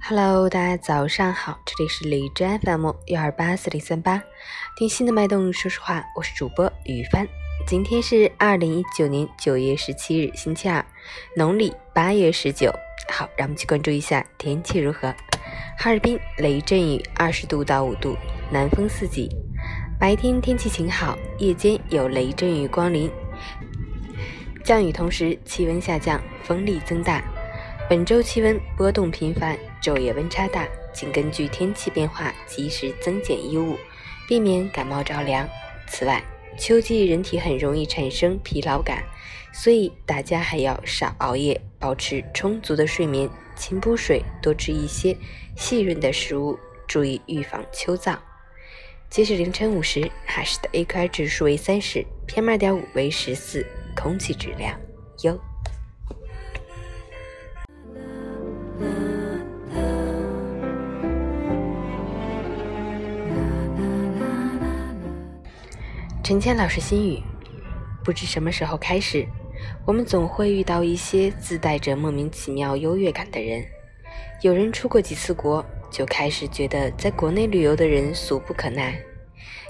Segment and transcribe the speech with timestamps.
[0.00, 4.22] Hello，大家早上好，这里是荔枝 FM 幺二八四零三八，
[4.76, 7.26] 听心的脉动，说实话，我是主播雨帆。
[7.66, 10.84] 今天是二零一九年九月十七日，星期二，
[11.36, 12.70] 农历八月十九。
[13.08, 15.14] 好，让我们去关注一下天气如何。
[15.78, 18.16] 哈尔滨雷阵雨，二十度到五度，
[18.50, 19.28] 南风四级。
[19.98, 23.10] 白天天气晴好，夜间有雷阵雨光临，
[24.62, 27.22] 降雨同时气温下降，风力增大。
[27.88, 33.76] 本周气温波动频繁，昼夜温差大，请根据天气变化及时增减衣物，
[34.26, 35.46] 避免感冒着凉。
[35.86, 36.24] 此外，
[36.58, 39.04] 秋季人体很容易产生疲劳感，
[39.52, 45.14] 所以大家还要少熬夜，保持充足的睡眠，勤补水，多吃一些
[45.54, 48.16] 细润的食物，注意预防秋燥。
[49.10, 54.80] 截止凌晨五时，哈市的 AQI 指数为三十，PM 二点五为十四，空气质量
[55.24, 55.38] 优。
[66.24, 67.22] 陈谦老师心语：
[68.02, 69.28] 不知什么时候开始，
[69.84, 73.62] 我们总会遇到一些自带着莫名其妙优越感的人。
[74.40, 78.94] 有人出过几次国，就开始觉得在国内旅游的人俗不可耐；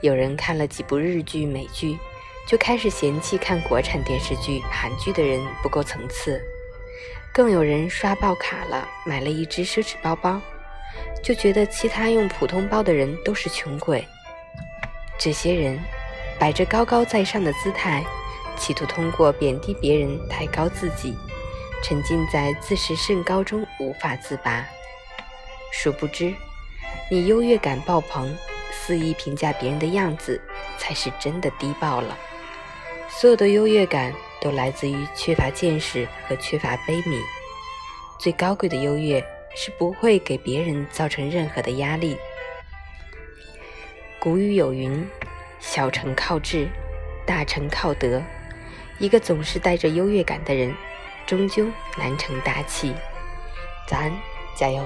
[0.00, 1.98] 有人看了几部日剧、美剧，
[2.46, 6.40] 就开始嫌弃看国产电视剧、韩剧的人不够层次；
[7.30, 10.40] 更有人刷爆卡了，买了一只奢侈包包，
[11.22, 14.02] 就觉得其他用普通包的人都是穷鬼。
[15.18, 15.78] 这些人。
[16.38, 18.04] 摆着高高在上的姿态，
[18.56, 21.16] 企图通过贬低别人抬高自己，
[21.82, 24.64] 沉浸在自视甚高中无法自拔。
[25.72, 26.32] 殊不知，
[27.10, 28.32] 你优越感爆棚，
[28.70, 30.40] 肆意评价别人的样子，
[30.78, 32.16] 才是真的低爆了。
[33.08, 37.20] 所有的优越感都来自于缺乏见识和缺乏悲悯。
[38.16, 39.20] 最高贵的优越
[39.56, 42.16] 是不会给别人造成任何的压力。
[44.20, 45.04] 古语有云。
[45.60, 46.68] 小成靠智，
[47.26, 48.22] 大成靠德。
[48.98, 50.74] 一个总是带着优越感的人，
[51.26, 52.94] 终究难成大器。
[53.86, 54.12] 早安，
[54.56, 54.84] 加油！